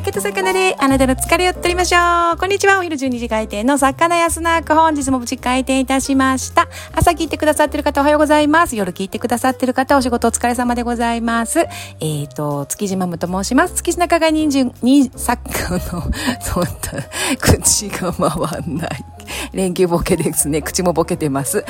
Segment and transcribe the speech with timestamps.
[0.00, 2.38] 酒と魚であなたの疲れを取りましょう。
[2.38, 2.78] こんにちは。
[2.78, 4.74] お昼12時開店の魚屋スナック。
[4.74, 6.68] 本日も無事開店いたしました。
[6.94, 8.76] 朝聞いてくださってる方おはようございます。
[8.76, 11.58] 夜聞いてくださってる方お仕事お疲れ様でございます。
[11.58, 13.74] えっ、ー、と、築地マムと申します。
[13.74, 16.02] 築地中川人参に、サッカーの、
[16.40, 16.70] そんな、
[17.38, 19.04] 口が回んない。
[19.52, 20.62] 連休ボケですね。
[20.62, 21.64] 口もボケてます。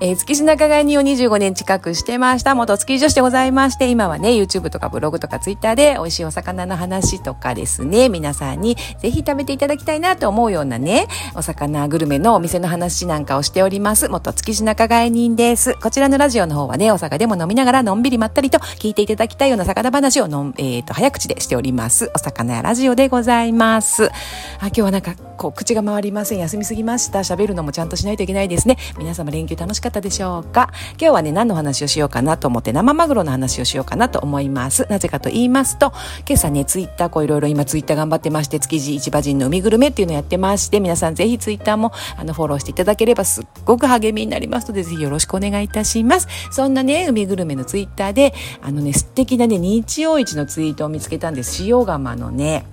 [0.00, 2.54] えー、築地仲買人を25年近くしてました。
[2.54, 14.08] 元築地女子でございまして、今はね、YouTube とかブログとか Twitter で美味しいお魚の話とかですね、皆さんにぜひ食べていただきたいなと思うようなね、お魚グルメのお店の話なんかをしております。
[14.08, 15.74] 元築地仲買人です。
[15.74, 22.10] こちらのラジオの方はね、お酒でも飲みながらのんびりまったりと聞いていただきたいような魚話をのん、えっ、ー、と、早口でしております。
[22.14, 24.04] お魚やラジオでございます。
[24.06, 26.38] あ、今日はなんか、こう、口が回りません。
[26.38, 27.19] 休みすぎました。
[27.22, 28.76] 喋るのもちゃんとしないといけないですね。
[28.98, 30.70] 皆様連休楽しかったでしょうか？
[31.00, 34.86] 今日はね、何の話をしようかなと思って生マグロの話をしようかなと思います。
[34.90, 35.92] なぜかと言いますと、
[36.28, 46.28] 今朝ね、ツイッターこういろいろ今ツイッター頑張ってまして、築地市場人の海グルメっていうのやってまして、皆さんぜひツイッターもあのフォローしていただければすっごく励みになりますので、ぜひよろしくお願いいたします。
[46.50, 51.64] そんなね、海グルメのツイッターで、あのね、素敵なね、日曜市のツイートを見つけたんです。
[51.64, 52.64] 塩釜のね、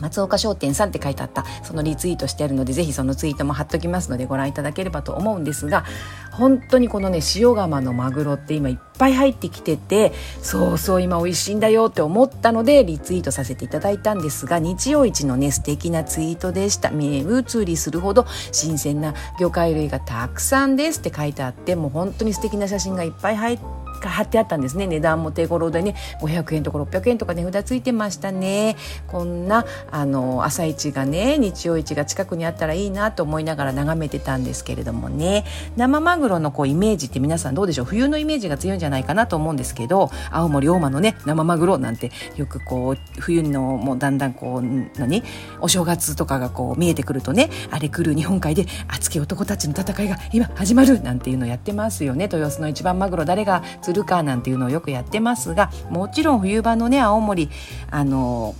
[0.00, 5.84] 松岡商店さんって書いてあったそのリツイートしてあるのでぜひそのツイートも貼っときますのでご覧いただければと思うんですが
[6.32, 16.90] 本当にこのね塩釜のマグロって今いっぱい入ってきててそうそう今美味しいんだよって思ったのでリツイートさせていただいたんですが日曜市のね素敵なツイートでした。
[16.90, 24.86] 目移りするほど新鮮な魚介類がたくさんですって書いてあってもう本当に素敵な写真がいっぱい入って貼ってあったんですね。
[24.86, 25.94] 値段も手頃でね。
[26.20, 28.76] 500円とか600円とか値札ついてましたね。
[29.06, 35.44] こんなあの朝市がね日曜市が近くにあったらいいなと思いながら眺めてたんですけれどもね。
[35.76, 37.84] 生マグロのこうイメージって皆さんどうでしょう？
[37.86, 45.22] 冬のイメージが強いんじゃないかなと思うんですけど青森大間のね生マグロなんてよくこう冬のもうだんだんこう何？
[45.60, 52.24] お正月とかがこう見えてくるとねあれ来る日本海で熱き男たちの戦いが今始まるなんていうのやってますよね。
[52.24, 57.48] 豊洲の一番マグロ誰が釣るかなんていうのをよくやってますがもちろん冬場のね青森
[57.90, 58.54] あの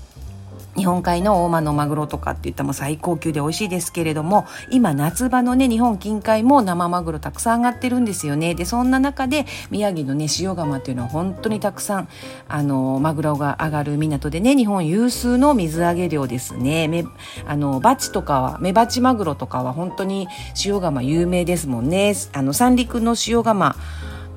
[0.76, 8.54] 日本海の大間のマグロとかって言ったらも最高級で美味しいですけれども今夏場のね日本近海も生マグロたくさん上がってるんですよね。
[8.54, 12.08] でそんな中で宮城のね塩釜っていうのは本当にたくさん
[12.48, 16.88] あのマグロが上がる港でね日本有数の水揚げ量ですね。
[16.88, 17.04] め
[17.46, 20.26] あのバチとかはメバチマグロとかは本当に
[20.64, 22.14] 塩釜有名ですもんね。
[22.32, 23.76] あの三陸の塩釜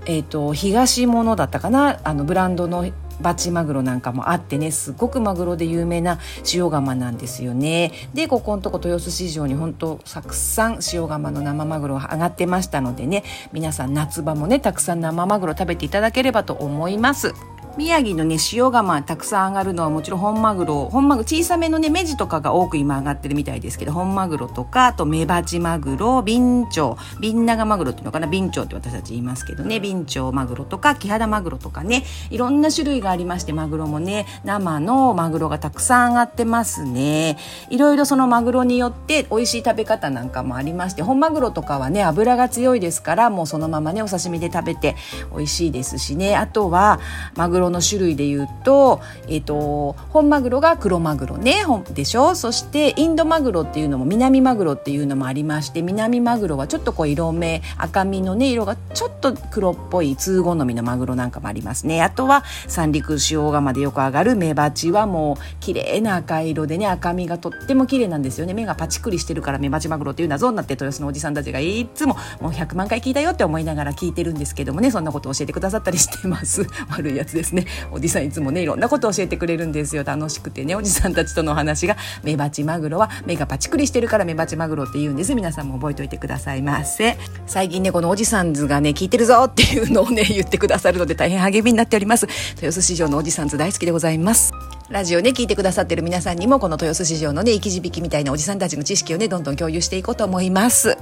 [0.07, 1.99] えーと、東物だったかな？
[2.03, 6.19] あのブランドのバチマグロなんかもあってねすごくマグロで有名な
[6.53, 17.33] 塩釜なんですよねでここのとこ豊洲市場に本当たくさん塩釜の生マグロ上がってましたのでね皆さん夏場もねたくさん生マグロ食べていただければと思います。
[17.77, 20.89] 宮城のね塩釜たくさん上がるのはもちろん本マグロ。
[20.89, 27.19] 本マグロ小さめのねメジとかが多く今上がってるみたいですけど本マグロとかあとメバチマグロビンチョウ。
[27.21, 29.79] ビンナガマグロっていうのかなビンチョウって私たち言いますけどね。
[29.79, 37.37] ビンチョウマグロとかキハダマグロとかねいろんな種類がありましてマグロもね生のマグロがたくさん上がってますね。
[37.69, 44.95] いろいろそのマグロによって美味しい食べ方なんかもありまして本マグロとかはね脂が強いですからもうそのままねお刺身で食べて
[45.35, 46.35] 美味しいですしね。
[46.35, 46.99] あとは
[47.35, 51.63] マグロの種類で言うと、えっ、ー、と、本マグロが黒マグロね、
[51.93, 52.35] でしょ？
[52.35, 62.01] そしてインドマグロっていうのも南マグロっていうのもありまして、南マグロはちょっとこう色目、赤身のね、色がちょっと黒っぽい通好みのマグロなんかもありますね。
[62.01, 68.53] あとは三陸塩釜でよく上がるメバチはもう綺麗な赤色でね、赤身がとっても綺麗なんですよね。
[68.53, 76.65] 目がパチクリしてるからメバチマグロっていう名になって豊洲のおじさんたちがいつももう100万回聞いたよって思いながら聞いてるんですけどもね、そんなこと教えてくださったりしてます。
[76.89, 77.65] 悪いやつですね。
[77.91, 80.03] おじさんいつもねいろんなことを教えてくれるんですよ。
[80.03, 81.97] 楽しくてねおじさんたちとのお話が。
[82.23, 85.35] メバチマグロは目がパチクリしてるからメバチマグロって言うんです。
[85.35, 87.17] 皆さんも覚えておいてくださいませ。
[87.45, 92.27] 最近ねこのおじさん図がね聞いてるぞっていうのをね 言ってくださるので大変励みになっております。
[92.55, 94.51] 豊洲市場のおじさん図大好きでございます。
[94.89, 100.97] ラジオね聞いてくださってる皆さんにもこの豊洲市場のね生き字引きみたいなおじさんたちの知識をねどんどん共有していこうと思います。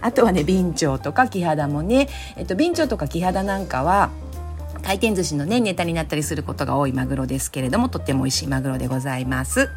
[0.00, 4.10] あとはね備長とか木肌もね、えっと、備長とか木肌なんかは
[4.84, 9.70] 回転寿司のねネタになったりすることが多いマグロですけれどもとっても美味しいマグロでございます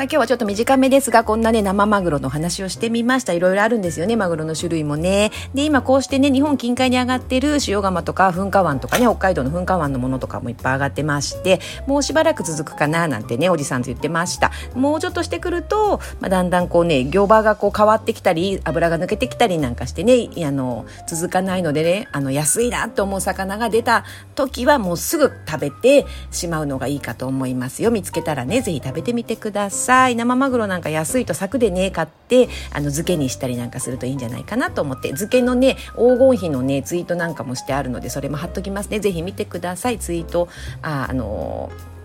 [0.00, 3.34] さあ今日はちょっと短めですが、こんなね、生マグロの話をしてみました。
[3.34, 5.30] いろいろあるんですよね、マグロの種類もね。
[5.52, 14.52] で、今こうしてね、日本近海に上がってる塩釜とか噴火湾とかね、北海道の噴火湾のものとかもいっぱい上がってまして、もうしばらく続くかな、なんてね、おじさんと言ってました。
[14.74, 24.04] もうちょっとしてくると、まあ、だんだんこうね、魚場がこう変わってきたり、油が抜けてきたりなんかしてね、あの、続かないのでね、あの、安いなと思う魚が出た
[24.34, 27.90] 時はもうすぐ食べてしまうのがいいかと思いますよ。
[27.90, 30.16] 見つけたらね、ぜひ食べてみてください。
[30.16, 40.48] 生マグロなんか安いと柵でね買ってあの漬けにしたりなんかするといいんじゃないかなと思って漬けのね黄金比のねツイートなんかもしてあるのでそれも貼っときますねぜひ見てくださいツイート
[40.82, 41.99] ああのー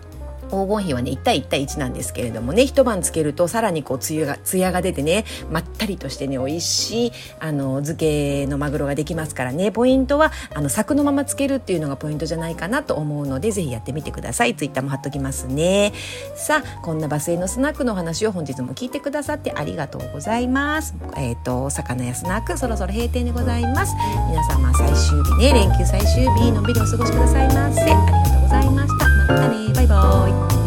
[0.50, 9.72] 黄金比はね1対1対1なんですけれどもね一晩つけるとさらにこうつゆが艶が出てねまったりとしてね美味しいあの漬けのマグロができますからね。
[9.72, 14.54] ポイントはあの柵のままつけるっていうのがポイントじゃないかなと思うのでぜひやってみてください。
[14.54, 15.92] ツイッターも貼っときますね。
[16.34, 20.94] さあこんなバスへのスナックの話を本日も聞いてくださってありがとうございます。
[21.16, 23.94] えっ、ー、と魚やスナックそろそろ閉店でございます。
[24.28, 27.82] 皆様最終日ね連休最終日のんびりお過ごしくださいませ。
[27.82, 29.08] ありがとうございました。
[29.08, 30.65] またねバイバイ